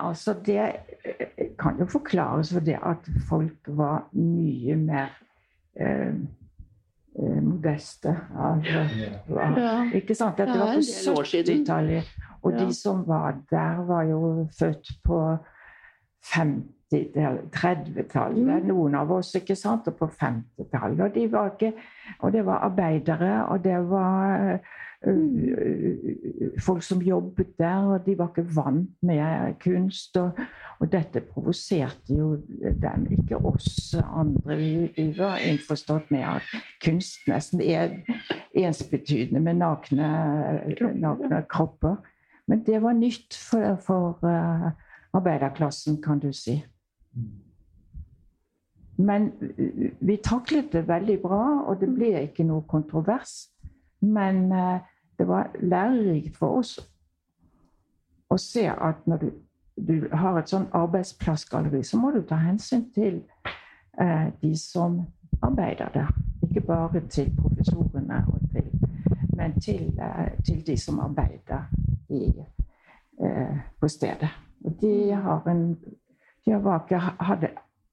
Altså 0.00 0.34
det 0.46 0.58
eh, 1.04 1.50
kan 1.58 1.78
jo 1.78 1.86
forklares 1.86 2.54
ved 2.54 2.60
det 2.60 2.78
at 2.82 3.08
folk 3.28 3.58
var 3.66 4.08
mye 4.12 4.76
mer 4.76 5.10
eh, 5.80 6.14
eh 7.18 7.42
modeste. 7.42 8.16
Altså, 8.38 8.86
ja. 9.28 9.90
Ikke 9.94 10.14
sant? 10.14 10.38
Dette 10.38 10.58
var 10.58 10.74
på 10.74 11.22
70-tallet. 11.22 12.12
Og 12.42 12.52
de 12.52 12.74
som 12.74 13.06
var 13.06 13.36
der, 13.50 13.84
var 13.86 14.02
jo 14.02 14.48
født 14.58 14.90
på 15.04 15.36
30-tallet. 16.92 18.44
Mm. 18.44 18.68
Noen 18.68 18.94
av 19.00 19.10
oss, 19.16 19.34
ikke 19.38 19.56
sant? 19.58 19.88
Og 19.88 19.98
på 19.98 20.10
50-tallet. 20.20 21.00
Og, 21.00 21.14
de 21.16 21.72
og 22.20 22.32
det 22.32 22.46
var 22.46 22.64
arbeidere, 22.68 23.34
og 23.48 23.64
det 23.64 23.78
var 23.90 24.60
folk 26.58 26.82
som 26.82 27.02
jobbet 27.02 27.58
der, 27.58 27.76
og 27.76 28.06
de 28.06 28.18
var 28.18 28.28
ikke 28.28 28.56
vant 28.56 28.90
med 29.02 29.54
kunst. 29.60 30.16
Og, 30.16 30.30
og 30.78 30.92
dette 30.92 31.20
provoserte 31.20 32.14
jo 32.14 32.36
dem, 32.82 33.06
ikke 33.10 33.36
oss 33.36 33.94
andre. 33.94 34.56
Vi, 34.56 34.92
vi, 34.96 35.08
var 35.18 35.42
innforstått 35.42 36.10
med 36.10 36.26
at 36.36 36.42
kunst 36.84 37.26
nesten 37.26 37.60
er 37.60 37.98
ensbetydende 38.54 39.40
med 39.40 39.54
nakne, 39.54 40.12
nakne 40.94 41.42
kropper. 41.50 41.96
Men 42.46 42.64
det 42.66 42.82
var 42.82 42.92
nytt 42.92 43.34
for, 43.34 43.76
for 43.86 44.18
arbeiderklassen, 45.12 46.02
kan 46.02 46.18
du 46.18 46.32
si. 46.32 46.62
Men 49.02 49.32
vi 50.00 50.16
taklet 50.22 50.72
det 50.72 50.86
veldig 50.88 51.18
bra, 51.22 51.42
og 51.66 51.80
det 51.80 51.88
ble 51.94 52.12
ikke 52.22 52.46
noe 52.46 52.62
kontrovers. 52.68 53.48
Men 54.02 54.44
uh, 54.52 54.78
det 55.18 55.28
var 55.28 55.50
lærerikt 55.60 56.36
for 56.36 56.58
oss 56.58 56.76
å 58.32 58.36
se 58.40 58.64
at 58.70 59.06
når 59.06 59.16
du, 59.22 59.30
du 59.76 59.96
har 60.16 60.38
et 60.40 60.50
sånn 60.50 60.68
arbeidsplassgalleri, 60.76 61.82
så 61.84 62.00
må 62.00 62.12
du 62.14 62.22
ta 62.26 62.38
hensyn 62.40 62.86
til 62.94 63.20
eh, 64.00 64.28
de 64.40 64.52
som 64.58 65.02
arbeider 65.42 65.92
der. 65.94 66.12
Ikke 66.42 66.64
bare 66.66 67.04
til 67.12 67.30
professorene, 67.36 68.22
til, 68.54 68.70
men 69.36 69.58
til, 69.60 69.84
eh, 70.00 70.32
til, 70.46 70.62
de 70.66 70.76
som 70.80 71.00
arbeider 71.04 71.68
i, 72.08 72.24
eh, 73.22 73.58
på 73.80 73.88
stedet. 73.88 74.30
Og 74.64 74.78
de 74.80 74.94
har 75.12 75.48
en 75.50 75.76
de 76.46 77.00
hadde 77.20 77.52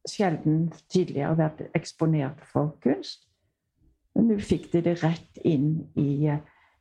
sjelden 0.10 0.70
tidligere 0.90 1.38
vært 1.38 1.66
eksponert 1.78 2.42
for 2.52 2.76
kunst. 2.84 3.26
Men 4.16 4.30
nå 4.32 4.40
fikk 4.42 4.72
de 4.74 4.82
det 4.84 4.96
rett 5.04 5.42
inn 5.46 5.84
i, 6.00 6.30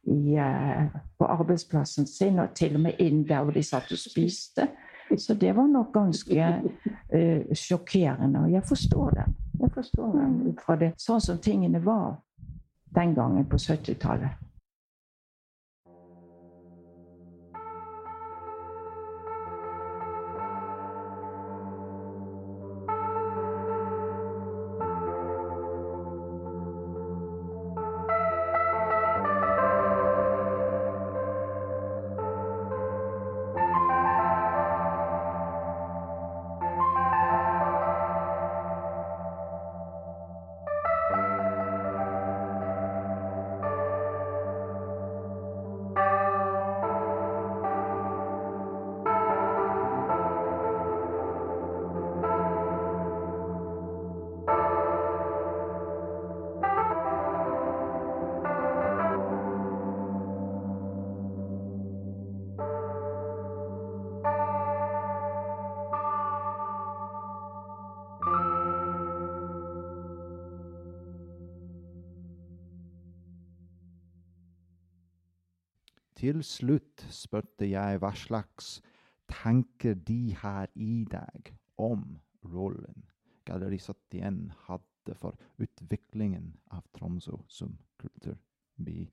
i, 0.09 0.19
eh, 0.35 0.87
på 1.19 1.29
arbeidsplassen 1.29 2.07
sin, 2.07 2.39
og 2.39 2.55
til 2.57 2.79
og 2.79 2.87
med 2.87 3.03
inn 3.03 3.25
der 3.29 3.45
hvor 3.45 3.57
de 3.57 3.63
satt 3.63 3.93
og 3.93 4.01
spiste. 4.01 4.69
Så 5.17 5.35
det 5.35 5.55
var 5.57 5.67
nok 5.67 5.93
ganske 5.95 6.49
uh, 7.15 7.55
sjokkerende. 7.57 8.43
Og 8.43 8.53
jeg 8.53 8.65
forstår 8.69 9.11
det. 9.17 9.25
Jeg 9.61 9.71
forstår 9.75 10.11
det 10.13 10.27
ut 10.51 10.61
fra 10.67 10.77
det, 10.77 10.91
sånn 11.01 11.23
som 11.25 11.39
tingene 11.41 11.81
var 11.85 12.19
den 12.95 13.15
gangen 13.17 13.47
på 13.49 13.57
70-tallet. 13.57 14.48
Til 76.29 76.43
slutt 76.45 77.07
spurte 77.09 77.65
jeg 77.65 78.01
hva 78.03 78.11
slags 78.13 78.83
tenker 79.33 79.95
de 80.05 80.35
her 80.37 80.67
i 80.77 81.07
deg 81.09 81.49
om 81.81 82.03
rollen 82.53 83.07
Galleri 83.49 83.79
71 83.81 84.43
hadde 84.67 85.15
for 85.17 85.39
utviklingen 85.57 86.51
av 86.69 86.83
Tromsø 86.99 87.39
som 87.49 87.73
kulturby. 88.03 89.07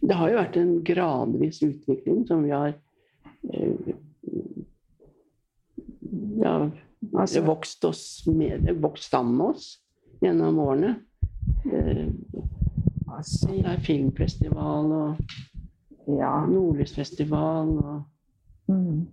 Det 0.00 0.16
har 0.16 0.32
jo 0.32 0.40
vært 0.40 0.58
en 0.62 0.72
gradvis 0.80 1.60
utvikling 1.68 2.24
som 2.30 2.40
vi 2.46 2.56
har 2.56 2.72
eh, 3.52 3.92
ja, 6.40 6.56
altså, 7.12 7.44
vokst, 7.44 7.84
oss 7.84 8.06
med, 8.32 8.64
vokst 8.80 9.12
sammen 9.12 9.36
med 9.42 9.58
oss 9.58 9.70
gjennom 10.24 10.64
årene. 10.70 10.96
Det, 11.68 12.12
altså, 13.12 13.52
det 13.52 13.66
er 13.76 13.88
filmfestival 13.92 15.00
og 15.02 15.26
ja. 16.06 16.46
Nordlysfestival 16.46 17.68
og 17.68 18.02
mm. 18.68 19.06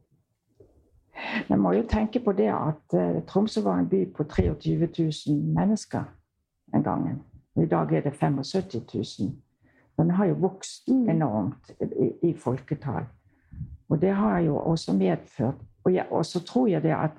Jeg 1.50 1.60
må 1.60 1.72
jo 1.72 1.84
tenke 1.89 2.19
på 2.24 2.31
det 2.31 2.48
at 2.48 2.93
uh, 2.96 3.24
Tromsø 3.27 3.62
var 3.62 3.79
en 3.79 3.89
by 3.89 4.05
på 4.15 4.24
23 4.24 4.88
000 5.27 5.38
mennesker 5.55 6.03
en 6.75 6.84
gang. 6.84 7.25
Og 7.55 7.63
I 7.63 7.67
dag 7.67 7.91
er 7.93 8.01
det 8.01 8.13
75 8.13 9.19
000. 9.19 9.31
Den 9.98 10.12
har 10.12 10.25
jo 10.25 10.34
vokst 10.34 10.88
mm. 10.88 11.10
enormt 11.10 11.72
i, 11.81 12.29
i 12.29 12.34
folketall. 12.38 13.03
Og 13.89 14.02
det 14.02 14.13
har 14.15 14.39
jo 14.39 14.58
også 14.58 14.93
medført 14.93 15.56
Og, 16.12 16.25
så 16.25 16.43
tror 16.43 16.67
jeg 16.67 16.84
det 16.84 16.89
at, 16.89 17.12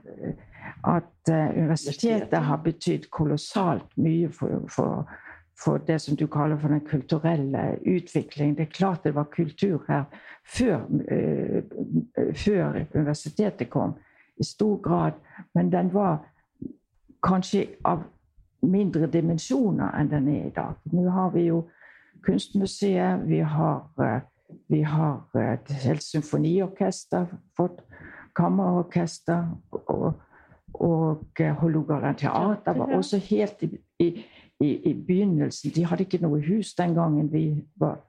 at 0.85 1.31
uh, 1.31 1.59
universitetet 1.59 2.39
har 2.39 2.57
betydd 2.57 3.11
kolossalt 3.11 3.97
mye 3.97 4.29
for, 4.33 4.63
for 4.69 5.11
for 5.65 5.79
det 5.87 5.99
som 6.01 6.17
du 6.17 6.27
kaller 6.27 6.59
for 6.59 6.69
den 6.69 6.81
kulturelle 6.81 7.79
utvikling. 7.87 8.57
Det 8.57 8.63
er 8.63 8.73
klart 8.73 9.05
det 9.05 9.15
var 9.15 9.25
kultur 9.25 9.85
her 9.89 10.05
før, 10.45 10.81
uh, 10.89 11.63
før 12.35 12.85
universitetet 12.95 13.71
kom, 13.71 13.95
i 14.37 14.45
stor 14.45 14.77
grad. 14.81 15.13
Men 15.55 15.73
den 15.73 15.93
var 15.95 16.25
kanskje 17.23 17.67
av 17.85 18.07
mindre 18.63 19.07
dimensjoner 19.07 19.93
enn 20.01 20.11
den 20.11 20.29
er 20.29 20.49
i 20.49 20.57
dag. 20.57 20.81
Nå 20.93 21.09
har 21.11 21.31
vi 21.37 21.51
jo 21.51 21.67
Kunstmuseet, 22.21 23.23
vi 23.25 23.39
har, 23.41 23.87
uh, 23.97 24.21
vi 24.69 24.83
har 24.83 25.23
et 25.41 25.71
helt 25.85 26.03
symfoniorkester, 26.05 27.27
fått 27.57 27.81
kammerorkester. 28.37 29.47
og 29.73 30.13
og 30.75 31.25
Hålogaland 31.59 32.17
teater 32.17 32.73
var 32.79 32.95
også 32.97 33.19
helt 33.19 33.63
i, 33.63 33.71
i, 33.99 34.25
i, 34.61 34.91
i, 34.91 34.95
begynnelsen. 34.95 35.73
De 35.75 35.85
hadde 35.87 36.05
ikke 36.05 36.21
noe 36.23 36.41
hus 36.45 36.75
den 36.79 36.95
gangen 36.95 37.33
vi 37.33 37.45
var 37.81 38.01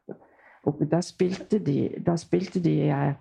oppe. 0.68 0.86
Da 0.86 1.02
spilte 1.02 1.60
de, 1.64 1.90
da 2.06 2.18
spilte 2.20 2.62
de 2.64 2.76
eh, 2.92 3.14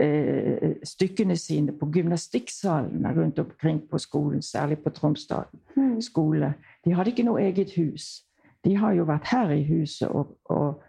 eh, 0.00 0.76
stykkene 0.86 1.36
sine 1.36 1.74
på 1.78 1.90
gymnastikksalene 1.94 3.14
rundt 3.16 3.38
omkring 3.42 3.82
på 3.90 3.98
skolen, 3.98 4.42
særlig 4.42 4.78
på 4.84 4.90
Tromsdal 4.94 5.46
mm. 5.76 6.00
skole. 6.00 6.54
De 6.84 6.94
hadde 6.94 7.14
ikke 7.14 7.26
noe 7.26 7.42
eget 7.42 7.74
hus. 7.78 8.24
De 8.64 8.76
har 8.78 8.94
jo 8.96 9.04
vært 9.08 9.28
her 9.28 9.50
i 9.52 9.64
huset 9.68 10.08
og, 10.08 10.36
og, 10.44 10.80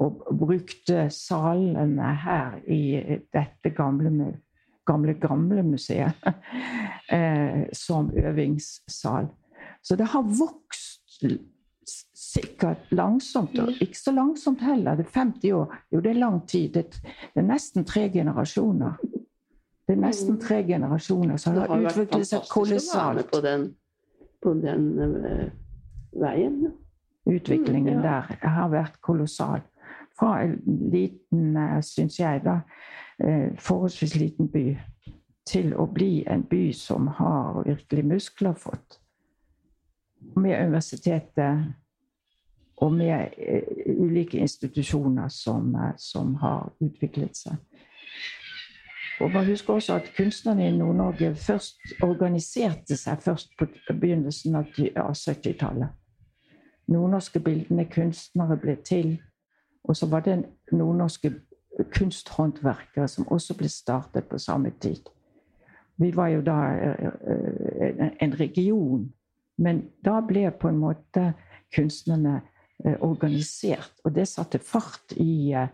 og 0.00 0.24
brukte 0.38 1.04
salene 1.14 2.14
her 2.24 2.56
i 2.66 2.96
dette 3.30 3.70
gamle, 3.76 4.32
gamle, 4.88 5.14
gamle 5.20 5.62
museet 5.62 6.16
eh, 7.16 7.68
som 7.76 8.10
øvingssal. 8.16 9.28
Så 9.82 9.96
det 9.96 10.10
har 10.12 10.22
vokst 10.22 10.59
sikkert 12.14 12.90
langsomt, 12.90 13.58
og 13.58 13.70
ikke 13.80 13.98
så 13.98 14.12
langsomt 14.12 14.60
heller. 14.62 14.94
Det 14.94 15.06
er 15.06 15.18
50 15.20 15.52
år. 15.52 15.74
Jo, 15.92 16.00
det 16.00 16.10
er 16.10 16.20
lang 16.20 16.48
tid. 16.48 16.68
Det, 16.74 17.00
er 17.34 17.42
nesten 17.42 17.84
tre 17.84 18.08
generasjoner. 18.12 19.00
Det 19.88 19.96
er 19.96 20.00
nesten 20.00 20.38
tre 20.40 20.62
generasjoner 20.66 21.36
som 21.36 21.56
har, 21.58 21.68
har 21.68 21.88
utviklet 21.90 22.28
seg 22.28 22.46
kolossalt. 22.50 23.26
På 23.32 23.40
den, 23.44 23.66
på 24.42 24.54
den 24.62 24.86
uh, 25.24 25.48
veien. 26.20 26.62
Utviklingen 27.26 27.98
mm, 27.98 28.04
ja. 28.04 28.20
der 28.38 28.48
har 28.48 28.70
vært 28.72 29.00
kolossal. 29.00 29.64
Fra 30.18 30.36
en 30.44 30.58
liten, 30.92 31.56
eh, 31.56 31.78
syns 31.84 32.18
jeg, 32.20 32.42
da, 32.44 32.60
uh, 33.24 33.50
forholdsvis 33.58 34.16
liten 34.20 34.50
by, 34.52 34.64
til 35.48 35.72
å 35.74 35.88
bli 35.90 36.20
en 36.30 36.44
by 36.46 36.66
som 36.76 37.08
har 37.18 37.62
virkelig 37.66 38.04
muskler 38.06 38.58
fått 38.58 38.99
med 40.36 40.66
universitetet 40.66 41.74
og 42.80 42.92
med 42.92 43.28
eh, 43.38 43.62
ulike 44.00 44.38
institusjoner 44.38 45.28
som, 45.28 45.74
eh, 45.74 45.92
som, 45.96 46.34
har 46.34 46.72
utviklet 46.80 47.36
seg. 47.36 47.56
Og 49.20 49.30
man 49.30 49.44
husker 49.46 49.74
også 49.74 49.94
at 49.94 50.12
kunstnerne 50.16 50.68
i 50.68 50.76
Nord-Norge 50.76 51.34
først 51.36 51.76
organiserte 52.02 52.96
seg 52.96 53.20
først 53.22 53.52
på 53.58 53.66
begynnelsen 54.00 54.56
av 54.56 54.70
70-tallet. 55.12 55.88
Nordnorske 56.88 57.40
bildende 57.40 57.84
kunstnere 57.84 58.56
ble 58.56 58.78
til. 58.84 59.18
Og 59.84 59.96
så 59.96 60.06
var 60.06 60.20
det 60.20 60.44
nordnorske 60.72 61.34
kunsthåndverkere 61.92 63.08
som 63.08 63.28
også 63.28 63.54
ble 63.56 63.68
startet 63.68 64.24
på 64.24 64.38
samme 64.38 64.72
tid. 64.80 65.04
Vi 65.96 66.16
var 66.16 66.28
jo 66.28 66.40
da 66.40 66.56
eh, 66.72 68.10
en 68.24 68.40
region 68.40 69.12
men 69.60 69.82
da 70.04 70.20
ble 70.24 70.48
på 70.56 70.70
en 70.70 70.80
måte 70.80 71.32
kunstnerne 71.74 72.40
eh, 72.84 72.96
organisert, 73.04 73.92
og 74.04 74.14
det 74.16 74.26
satte 74.30 74.60
fart 74.64 75.12
i 75.20 75.52
eh, 75.52 75.68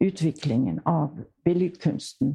utviklingen 0.00 0.80
av 0.88 1.18
billedkunsten 1.44 2.32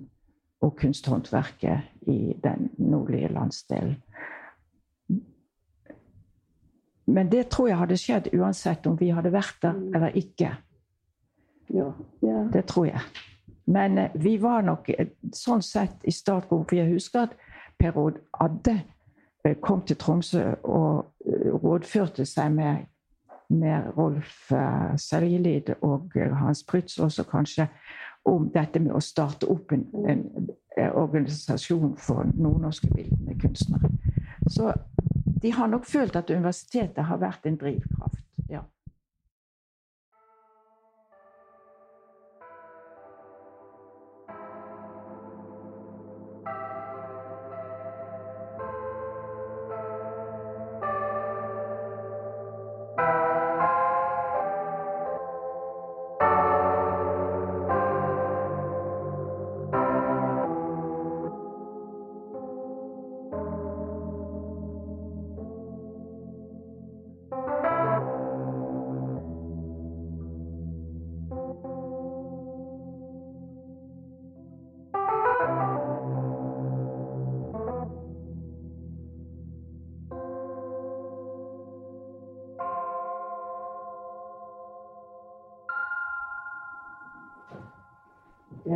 og 0.61 0.75
kunsthåndverket 0.77 2.05
i 2.09 2.35
den 2.43 2.69
nordlige 2.77 3.31
landsdelen. 3.33 3.97
Men 7.11 7.31
det 7.33 7.47
tror 7.51 7.71
jeg 7.71 7.81
hadde 7.81 7.97
skjedd 7.99 8.29
uansett 8.37 8.85
om 8.87 8.95
vi 8.99 9.09
hadde 9.11 9.33
vært 9.33 9.57
der 9.65 9.73
mm. 9.73 9.89
eller 9.97 10.21
ikke. 10.21 10.53
Ja, 11.73 11.89
ja. 12.21 12.45
Det 12.53 12.65
tror 12.69 12.91
jeg. 12.91 13.01
Men 13.65 13.97
eh, 13.97 14.13
vi 14.21 14.37
var 14.37 14.61
nok 14.69 14.93
sånn 15.33 15.65
sett 15.65 16.05
i 16.05 16.13
startgropen. 16.13 16.69
For 16.69 16.77
jeg 16.77 16.93
husker 16.93 17.25
at 17.25 17.37
Per 17.81 17.97
Odd 17.97 18.21
Adde 18.37 18.77
Eh, 18.77 19.00
kom 19.61 19.81
til 19.81 19.97
Tromsø 19.97 20.43
og 20.63 21.05
eh, 21.25 21.49
rådførte 21.63 22.25
seg 22.25 22.51
med, 22.53 22.85
med 23.49 23.91
Rolf 23.97 24.51
uh, 24.51 24.93
Seljelid 24.97 25.73
og 25.81 26.13
Hans 26.15 26.63
Prytz 26.63 26.99
også 26.99 27.25
kanskje 27.29 27.67
om 28.25 28.49
dette 28.53 28.79
med 28.79 28.93
å 28.93 29.01
starte 29.01 29.49
opp 29.49 29.73
en, 29.73 29.87
en 30.07 30.25
organisasjon 30.77 31.95
for 31.97 32.29
nordnorske 32.37 32.87
bildende 32.93 33.35
kunstnere. 33.41 33.89
Så 34.47 34.73
de 35.41 35.51
har 35.51 35.67
nok 35.67 35.85
følt 35.89 36.15
at 36.15 36.29
universitetet 36.29 37.05
har 37.05 37.17
vært 37.17 37.49
en 37.49 37.57
drivkraft. 37.57 38.21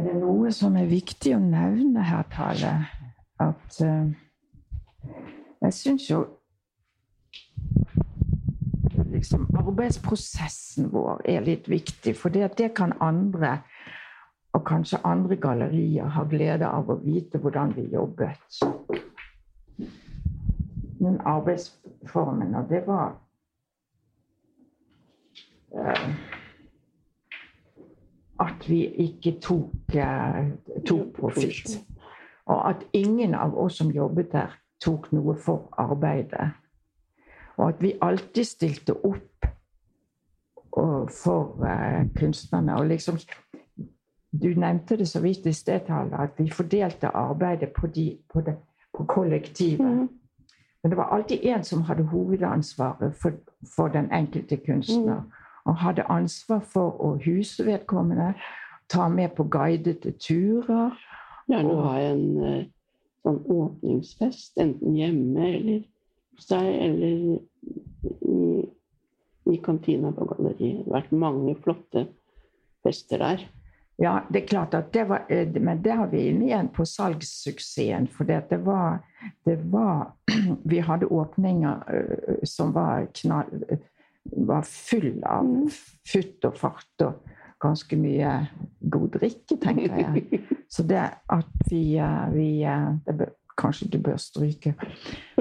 Er 0.05 0.11
det 0.13 0.19
noe 0.21 0.51
som 0.53 0.75
er 0.77 0.85
viktig 0.85 1.31
å 1.33 1.39
nevne 1.41 2.03
her, 2.05 2.27
Tale? 2.29 2.73
At 3.41 3.77
uh, 3.81 4.11
Jeg 5.63 5.73
syns 5.73 6.05
jo 6.11 6.19
liksom, 9.09 9.47
arbeidsprosessen 9.57 10.91
vår 10.93 11.25
er 11.25 11.41
litt 11.47 11.65
viktig. 11.71 12.13
For 12.19 12.29
det, 12.29 12.51
det 12.61 12.69
kan 12.77 12.93
andre, 13.01 13.55
og 14.53 14.61
kanskje 14.69 15.01
andre 15.09 15.39
gallerier, 15.41 16.13
ha 16.13 16.27
glede 16.29 16.69
av 16.69 16.93
å 16.93 16.99
vite 17.01 17.41
hvordan 17.41 17.73
vi 17.73 17.89
jobbet. 17.95 18.61
Den 21.01 21.17
arbeidsformen, 21.25 22.53
og 22.53 22.69
det 22.69 22.85
var 22.85 23.15
uh, 25.73 26.34
at 28.65 28.69
vi 28.69 28.85
ikke 28.85 29.39
tok, 29.41 29.69
uh, 29.95 30.45
tok 30.85 31.13
profitt. 31.19 31.85
Og 32.45 32.69
at 32.69 32.85
ingen 32.93 33.33
av 33.33 33.57
oss 33.57 33.77
som 33.77 33.91
jobbet 33.91 34.31
der, 34.31 34.57
tok 34.81 35.11
noe 35.13 35.35
for 35.35 35.69
arbeidet. 35.77 36.51
Og 37.57 37.67
at 37.67 37.81
vi 37.81 37.93
alltid 38.01 38.43
stilte 38.43 38.93
opp 39.05 39.45
for 41.23 41.55
uh, 41.63 42.05
kunstnerne. 42.15 42.75
Og 42.75 42.85
liksom 42.85 43.17
Du 44.41 44.47
nevnte 44.47 44.97
det 44.97 45.07
så 45.07 45.21
vidt 45.21 45.45
i 45.45 45.53
sted, 45.53 45.81
at 45.89 46.29
vi 46.37 46.49
fordelte 46.49 47.07
arbeidet 47.07 47.69
på, 47.71 47.87
de, 47.87 48.17
på, 48.33 48.41
det, 48.41 48.55
på 48.97 49.05
kollektivet. 49.05 49.91
Mm. 49.95 50.09
Men 50.83 50.89
det 50.89 50.97
var 50.97 51.03
alltid 51.03 51.39
én 51.43 51.63
som 51.63 51.81
hadde 51.81 52.03
hovedansvaret 52.03 53.15
for, 53.15 53.31
for 53.75 53.87
den 53.87 54.11
enkelte 54.11 54.57
kunstner. 54.57 55.21
Mm. 55.21 55.31
Og 55.65 55.79
hadde 55.81 56.05
ansvar 56.11 56.61
for 56.61 56.99
å 57.01 57.15
huse 57.25 57.65
vedkommende, 57.65 58.33
ta 58.89 59.07
med 59.09 59.33
på 59.37 59.47
guidede 59.49 60.13
turer. 60.21 60.93
Ja, 61.49 61.61
nå 61.65 61.79
har 61.81 61.99
jeg 61.99 62.13
en 62.13 62.27
uh, 62.37 62.61
sånn 63.25 63.41
åpningsfest, 63.57 64.53
enten 64.61 64.97
hjemme 64.97 65.49
eller 65.49 65.83
seg 66.41 66.69
eller 66.69 67.39
i, 68.29 68.65
i 69.49 69.57
kantina 69.65 70.13
på 70.13 70.27
galleriet. 70.29 70.83
Det 70.85 70.91
har 70.91 70.99
vært 70.99 71.19
mange 71.25 71.55
flotte 71.63 72.07
fester 72.85 73.21
der. 73.23 73.45
Ja, 73.97 74.19
det 74.29 74.41
er 74.41 74.47
klart 74.47 74.73
at 74.75 74.89
det 74.93 75.05
var 75.07 75.23
eh, 75.31 75.47
Men 75.61 75.81
der 75.83 75.95
har 75.95 76.07
vi 76.11 76.25
inne 76.27 76.49
igjen 76.49 76.67
på 76.75 76.83
salgssuksessen. 76.85 78.09
For 78.11 78.27
det 78.27 78.59
var, 78.65 78.99
det 79.45 79.57
var 79.71 80.11
Vi 80.71 80.79
hadde 80.83 81.05
åpninger 81.05 81.83
eh, 81.95 82.43
som 82.43 82.73
var 82.75 83.07
knall 83.21 83.63
var 84.31 84.61
full 84.61 85.23
av 85.23 85.45
mm. 85.45 85.69
futt 86.11 86.45
og 86.49 86.57
fart 86.57 87.05
og 87.05 87.31
ganske 87.61 87.97
mye 87.97 88.35
god 88.79 89.09
drikke, 89.19 89.57
tenker 89.61 89.97
jeg. 90.01 90.43
Så 90.73 90.83
det 90.83 91.01
at 91.31 91.71
vi, 91.71 91.97
eh, 91.97 92.29
vi 92.33 92.51
det 93.05 93.33
Kanskje 93.55 93.85
du 93.87 94.01
bør 94.03 94.17
stryke. 94.19 94.73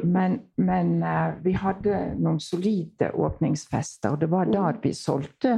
Men, 0.04 0.36
men 0.56 1.02
uh, 1.02 1.32
vi 1.42 1.50
hadde 1.58 2.12
noen 2.14 2.36
solide 2.38 3.08
åpningsfester, 3.10 4.14
og 4.14 4.20
det 4.20 4.28
var 4.30 4.46
da 4.46 4.68
vi 4.78 4.92
solgte, 4.94 5.56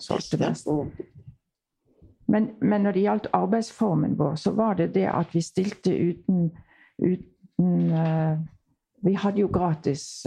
solgte 0.00 0.38
mest. 0.40 0.70
Men, 2.24 2.46
men, 2.60 2.86
når 2.86 2.96
det 2.96 3.02
gjaldt 3.04 3.28
arbeidsformen 3.36 4.16
vår, 4.16 4.40
så 4.40 4.54
var 4.56 4.80
det 4.80 4.94
det 4.94 5.04
at 5.12 5.36
vi 5.36 5.44
stilte 5.44 5.92
uten, 5.92 6.48
uten 7.04 7.92
Vi 9.04 9.14
hadde 9.20 9.44
jo 9.44 9.52
gratis 9.52 10.24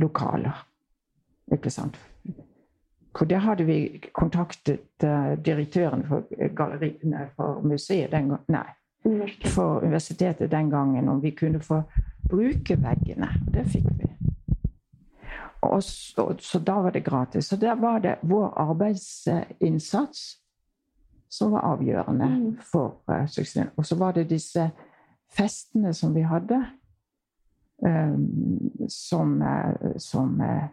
lokaler, 0.00 0.64
ikke 1.52 1.70
sant? 1.70 1.98
For 3.18 3.26
der 3.26 3.42
hadde 3.42 3.64
vi 3.66 3.78
kontaktet 4.14 5.02
direktøren 5.44 6.04
for, 6.06 6.28
galleriene 6.54 7.30
for 7.36 7.62
museet 7.66 8.12
den 8.12 8.28
gangen. 8.34 8.52
Nei 8.52 8.68
for 9.54 9.80
universitetet 9.80 10.50
den 10.50 10.70
gangen 10.70 11.08
om 11.08 11.20
vi 11.20 11.30
kunne 11.30 11.60
få 11.60 11.82
bruke 12.30 12.76
veggene. 12.76 13.28
Og 13.46 13.52
det 13.54 13.64
fikk 13.66 13.86
vi. 13.98 14.08
Og 15.60 15.82
så, 15.82 16.34
så, 16.38 16.58
da 16.58 16.72
var 16.72 16.90
det 16.90 17.04
gratis. 17.04 17.46
Så 17.46 17.56
der 17.56 17.74
var 17.74 17.98
det 17.98 18.18
vår 18.22 18.52
arbeidsinnsats 18.56 20.38
som 21.28 21.52
var 21.52 21.60
avgjørende 21.60 22.26
mm. 22.26 22.58
for 22.72 23.02
uh, 23.10 23.26
suksessen. 23.26 23.70
Og 23.76 23.86
så 23.86 23.96
var 23.96 24.12
det 24.12 24.30
disse 24.30 24.70
festene 25.28 25.94
som 25.94 26.14
vi 26.14 26.22
hadde, 26.22 26.62
um, 27.78 28.86
som, 28.88 29.42
uh, 29.42 29.98
som 29.98 30.40
uh, 30.40 30.64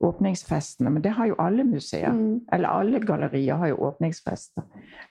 åpningsfestene. 0.00 0.90
Men 0.90 1.02
det 1.02 1.10
har 1.10 1.26
jo 1.26 1.34
alle 1.38 1.64
museer. 1.64 2.12
Mm. 2.12 2.40
Eller 2.52 2.68
alle 2.68 3.00
gallerier 3.00 3.54
har 3.54 3.68
jo 3.68 3.76
åpningsfester. 3.76 4.62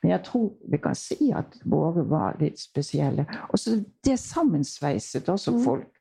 Men 0.02 0.12
jeg 0.12 0.24
tror 0.24 0.52
vi 0.72 0.78
kan 0.78 0.96
si 0.96 1.32
at 1.36 1.58
våre 1.66 2.06
var 2.10 2.38
litt 2.40 2.60
spesielle. 2.60 3.26
Og 3.50 3.60
så 3.60 3.80
det 4.06 4.20
sammensveiset 4.20 5.30
også 5.30 5.52
mm. 5.52 5.60
folk. 5.64 5.92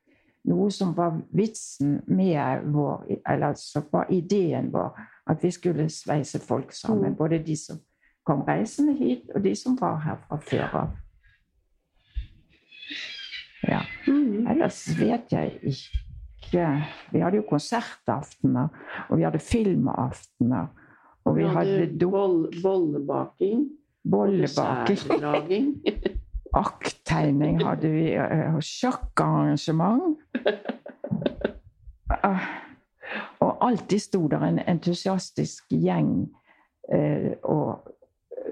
Noe 0.45 0.69
som 0.71 0.93
var 0.97 1.15
vitsen 1.33 2.03
med 2.05 2.67
vår 2.69 3.07
Eller 3.09 3.47
altså 3.47 3.81
var 3.91 4.11
ideen 4.13 4.67
vår 4.73 4.93
at 5.25 5.41
vi 5.43 5.51
skulle 5.51 5.89
sveise 5.89 6.39
folk 6.39 6.73
sammen. 6.73 7.09
Mm. 7.09 7.15
Både 7.17 7.39
de 7.43 7.57
som 7.57 7.81
kom 8.25 8.41
reisende 8.41 8.93
hit, 8.93 9.29
og 9.35 9.43
de 9.43 9.55
som 9.55 9.77
var 9.81 9.99
her 10.01 10.21
fra 10.27 10.37
før 10.37 10.77
av. 10.81 10.93
Ja. 13.67 13.81
Mm. 14.07 14.47
Ellers 14.47 14.99
vet 14.99 15.31
jeg 15.31 15.59
ikke 15.63 15.65
ikke 15.65 16.04
Vi 16.51 17.21
hadde 17.21 17.39
jo 17.39 17.45
konsertaftener, 17.49 18.67
og 19.09 19.17
vi 19.17 19.25
hadde 19.27 19.39
filmaftener. 19.39 20.67
Og 21.25 21.35
vi, 21.37 21.43
hadde, 21.43 21.79
hadde 21.79 22.09
boll, 22.09 22.45
bollebaking. 22.63 23.65
Bollebaking. 24.11 25.71
Akttegning 26.65 27.63
hadde 27.65 27.91
vi. 27.91 28.05
Og 28.55 28.63
sjakkarrangement. 28.63 30.17
Ah, 32.23 32.41
og 33.39 33.57
alltid 33.65 33.99
sto 33.99 34.27
der 34.29 34.43
en 34.45 34.59
entusiastisk 34.69 35.71
gjeng 35.73 36.27
eh, 36.93 37.33
og 37.43 37.89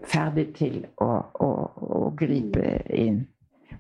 ferdig 0.10 0.48
til 0.58 0.80
å, 0.98 1.10
å, 1.38 1.50
å 1.98 2.02
gripe 2.18 2.80
inn. 2.90 3.22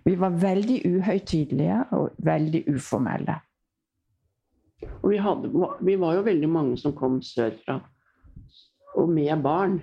Vi 0.05 0.13
var 0.19 0.37
veldig 0.37 0.79
uhøytidelige 0.85 1.79
og 1.97 2.13
veldig 2.21 2.63
uformelle. 2.75 3.39
Og 5.03 5.11
vi, 5.11 5.19
hadde, 5.19 5.49
vi, 5.83 5.95
var 5.99 6.15
jo 6.15 6.23
veldig 6.23 6.49
mange 6.49 6.77
som 6.79 6.95
kom 6.95 7.19
sørfra, 7.25 7.81
og 8.95 9.09
med 9.11 9.41
barn. 9.43 9.81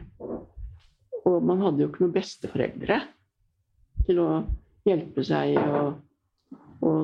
Og 1.28 1.42
man 1.44 1.60
hadde 1.60 1.84
jo 1.84 1.90
ikke 1.90 2.06
noen 2.06 2.14
besteforeldre 2.14 3.00
til 4.06 4.22
å 4.22 4.28
hjelpe 4.88 5.24
seg 5.26 5.58
og, 5.60 5.98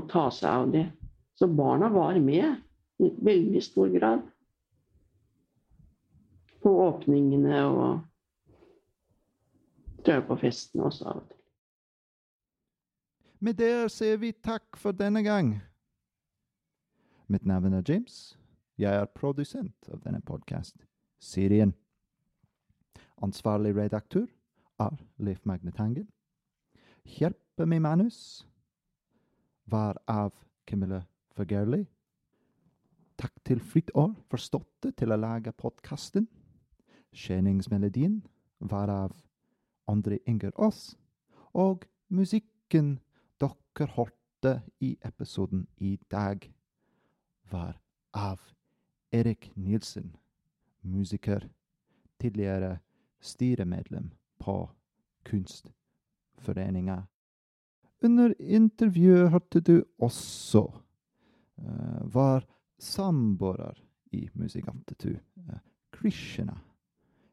ta 0.09 0.31
seg 0.33 0.49
av 0.49 0.71
det. 0.73 0.87
Så 1.37 1.45
barna 1.53 1.91
var 1.93 2.17
med 2.25 3.05
i 3.05 3.11
veldig 3.29 3.61
stor 3.61 3.93
grad. 3.93 4.23
På 6.65 6.73
åpningene 6.87 7.61
og 7.69 8.01
tror 10.07 10.25
på 10.31 10.39
festene 10.41 10.89
også 10.89 11.11
av 11.11 11.21
og 11.21 11.27
til. 11.29 11.43
Med 13.45 13.59
det 13.61 13.75
sier 13.93 14.17
vi 14.17 14.33
takk 14.33 14.79
for 14.81 14.97
denne 14.97 15.21
gang. 15.27 15.59
Mitt 17.29 17.47
navn 17.47 17.73
er 17.73 17.83
James. 17.89 18.39
Jeg 18.79 18.95
er 18.95 19.09
produsent 19.11 19.89
av 19.91 19.99
denne 20.05 20.21
podkast-serien. 20.23 21.73
Ansvarlig 23.19 23.73
redaktør 23.75 24.29
er 24.79 24.95
Leif 25.19 25.41
Magne 25.43 25.73
Tangen. 25.75 26.07
Hjelpe 27.03 27.67
med 27.67 27.83
manus 27.83 28.47
var 29.67 29.99
av 30.07 30.31
Camilla 30.71 31.01
Fagerli. 31.35 31.83
Takk 33.19 33.35
til 33.43 33.59
Fritt 33.59 33.91
År 33.99 34.13
for 34.31 34.39
støtte 34.39 34.93
til 34.95 35.11
å 35.11 35.19
lage 35.19 35.51
podkasten. 35.51 36.29
Skjeningsmelodien 37.11 38.21
var 38.61 38.93
av 38.93 39.17
André 39.91 40.21
Inger 40.31 40.55
Aas. 40.55 40.95
Og 41.51 41.89
musikken 42.07 43.01
dere 43.43 43.91
hørte 43.97 44.61
i 44.79 44.95
episoden 45.03 45.67
i 45.83 45.97
dag 46.07 46.47
var 47.51 47.81
av 48.13 48.41
Erik 49.11 49.51
Nielsen, 49.57 50.17
musiker, 50.81 51.49
tidligere 52.19 52.79
styremedlem 53.21 54.11
på 54.39 54.71
Kunstforeninga. 55.23 57.07
Under 58.03 58.35
intervjuet 58.39 59.31
hørte 59.31 59.61
du 59.61 59.85
også 59.99 60.63
uh, 60.69 62.03
var 62.15 62.47
samboer 62.79 63.83
i 64.13 64.29
Musikantetu, 64.35 65.17
uh, 65.37 65.59
Krishna, 65.93 66.59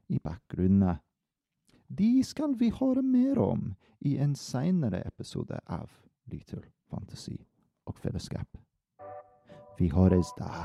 i 0.07 0.19
bakgrunnen. 0.19 0.95
De 1.87 2.23
skal 2.23 2.55
vi 2.59 2.71
høre 2.73 3.01
mer 3.01 3.39
om 3.39 3.73
i 3.99 4.17
en 4.17 4.35
seinere 4.35 5.03
episode 5.07 5.59
av 5.67 5.91
Little 6.31 6.63
Fantasy 6.89 7.37
og 7.85 7.99
Fellesskap. 7.99 8.57
vihoresdaa. 9.83 10.63